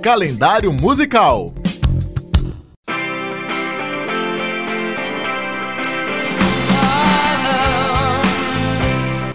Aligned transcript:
calendário 0.00 0.72
musical. 0.72 1.52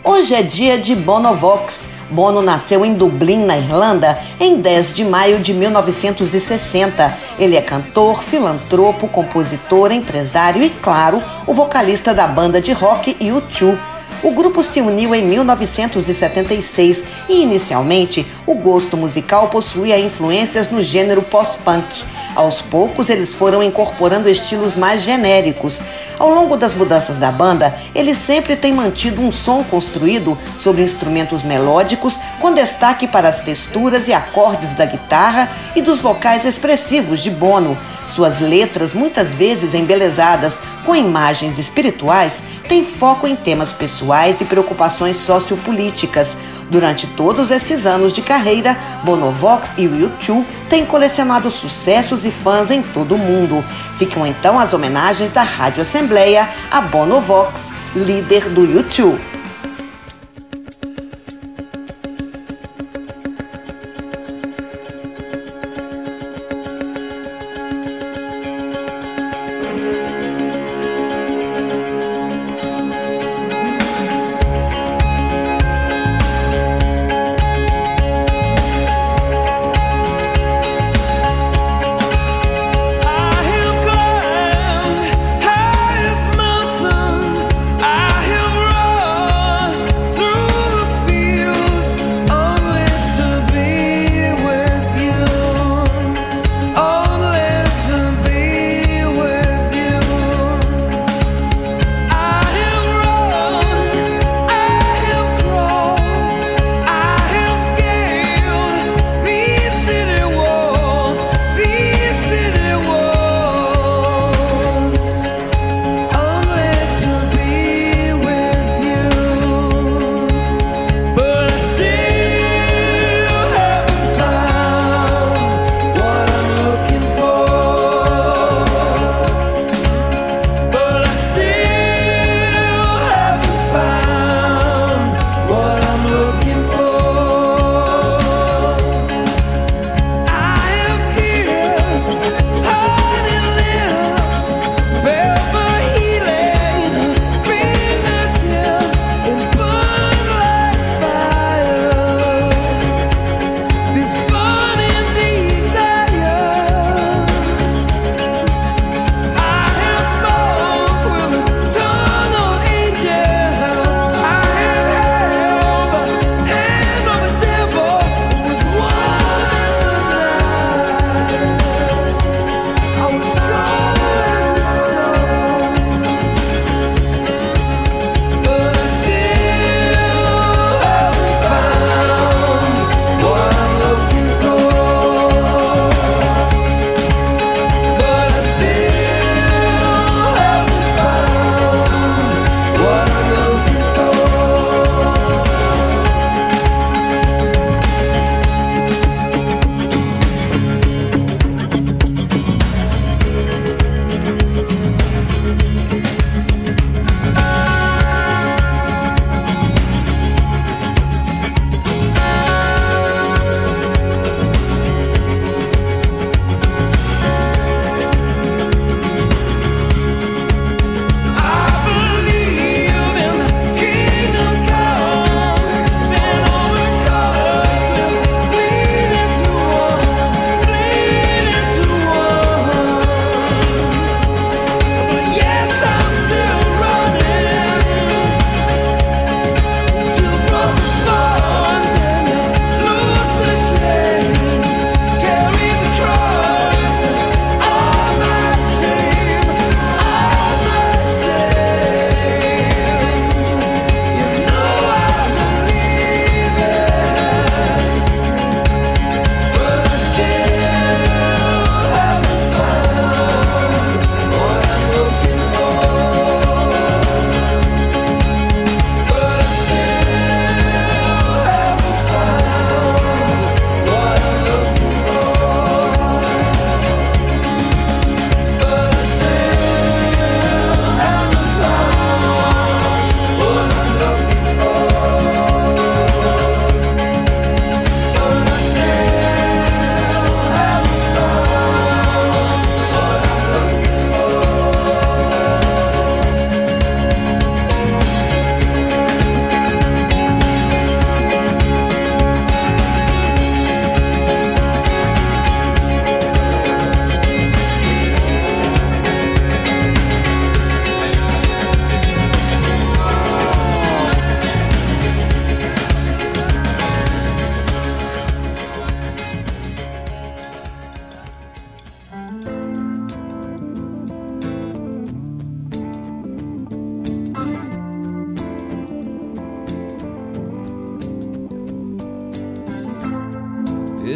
Hoje 0.04 0.34
é 0.34 0.42
dia 0.42 0.78
de 0.80 0.96
Bonovox. 0.96 1.88
Bono 2.10 2.42
nasceu 2.42 2.84
em 2.84 2.96
Dublin, 2.96 3.46
na 3.46 3.58
Irlanda, 3.58 4.18
em 4.40 4.60
10 4.60 4.94
de 4.94 5.06
maio 5.06 5.40
de 5.40 5.54
1960. 5.54 7.16
Ele 7.38 7.56
é 7.56 7.62
cantor, 7.62 8.24
filantropo, 8.24 9.08
compositor, 9.08 9.92
empresário 9.92 10.64
e, 10.64 10.70
claro, 10.70 11.22
o 11.46 11.54
vocalista 11.54 12.12
da 12.12 12.28
banda 12.28 12.60
de 12.60 12.72
rock 12.72 13.16
U2. 13.16 13.95
O 14.26 14.32
grupo 14.32 14.64
se 14.64 14.82
uniu 14.82 15.14
em 15.14 15.24
1976 15.24 17.04
e, 17.30 17.44
inicialmente, 17.44 18.26
o 18.48 18.56
gosto 18.56 18.98
musical 18.98 19.50
possuía 19.50 20.00
influências 20.00 20.68
no 20.68 20.82
gênero 20.82 21.22
pós-punk. 21.22 22.04
Aos 22.34 22.60
poucos, 22.60 23.12
eles 23.12 23.36
foram 23.36 23.62
incorporando 23.62 24.28
estilos 24.28 24.76
mais 24.76 25.04
genéricos. 25.04 25.84
Ao 26.18 26.28
longo 26.28 26.58
das 26.58 26.74
mudanças 26.74 27.18
da 27.18 27.32
banda, 27.32 27.78
eles 27.94 28.18
sempre 28.18 28.56
têm 28.56 28.74
mantido 28.74 29.22
um 29.22 29.32
som 29.32 29.64
construído 29.64 30.36
sobre 30.58 30.82
instrumentos 30.82 31.44
melódicos, 31.44 32.20
com 32.42 32.52
destaque 32.52 33.08
para 33.08 33.30
as 33.30 33.42
texturas 33.42 34.08
e 34.08 34.14
acordes 34.14 34.74
da 34.74 34.88
guitarra 34.88 35.52
e 35.76 35.84
dos 35.84 36.02
vocais 36.02 36.46
expressivos 36.46 37.22
de 37.22 37.30
Bono. 37.30 37.78
Suas 38.16 38.40
letras, 38.40 38.94
muitas 38.94 39.36
vezes 39.36 39.74
embelezadas 39.74 40.56
com 40.86 40.96
imagens 40.96 41.60
espirituais, 41.60 42.34
têm 42.68 42.84
foco 42.84 43.28
em 43.28 43.36
temas 43.36 43.72
pessoais 43.72 44.42
e 44.42 44.46
preocupações 44.46 45.18
sociopolíticas. 45.18 46.36
Durante 46.70 47.08
todos 47.08 47.52
esses 47.52 47.86
anos 47.86 48.14
de 48.14 48.22
carreira, 48.22 48.78
Bonovox 49.04 49.72
e 49.78 49.88
U2 49.88 50.44
têm 50.70 50.86
colecionado 50.86 51.52
sucessos 51.52 52.26
e 52.26 52.32
fãs 52.32 52.72
em 52.72 52.82
todo 52.82 53.16
o 53.16 53.20
mundo. 53.20 53.64
Ficam 53.98 54.26
então 54.26 54.60
as 54.60 54.74
homenagens 54.74 55.32
da 55.32 55.44
Rádio 55.44 55.84
Assembleia 55.84 56.50
a 56.72 56.82
Bonovox, 56.82 57.72
líder 57.96 58.50
do 58.50 58.62
U2. 58.62 59.35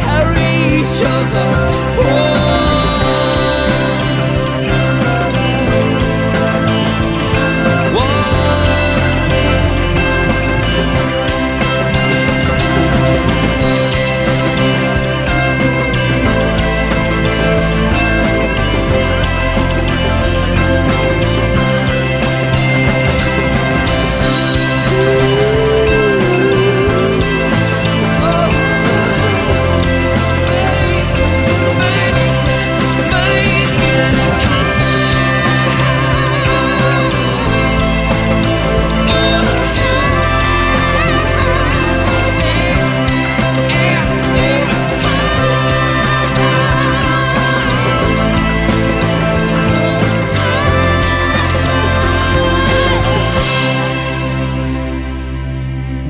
carry 0.00 0.80
each 0.80 1.02
other. 1.02 1.75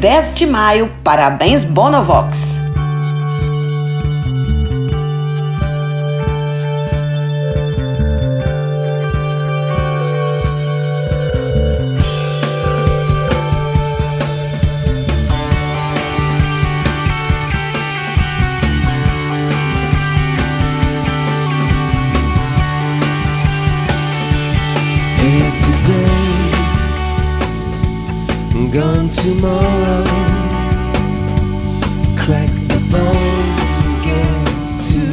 10 0.06 0.34
de 0.34 0.46
maio. 0.46 0.88
Parabéns, 1.02 1.64
Bonovox! 1.64 2.55
gone 28.76 29.09
tomorrow. 29.09 30.04
Crack 32.23 32.50
the 32.68 32.80
bone, 32.92 33.49
get 34.04 34.45
to 34.90 35.04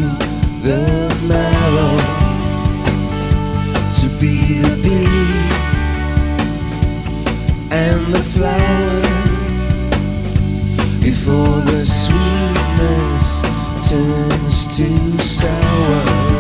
the 0.68 0.84
marrow. 1.30 1.98
To 4.00 4.06
be 4.20 4.60
the 4.60 4.76
bee 4.84 5.48
and 7.72 8.14
the 8.14 8.24
flower 8.34 9.02
before 11.00 11.62
the 11.72 11.82
sweetness 11.82 13.42
turns 13.88 14.76
to 14.76 15.24
sour. 15.24 16.33